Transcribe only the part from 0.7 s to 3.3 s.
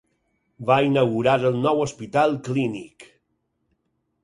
inaugurar el nou hospital Clínic.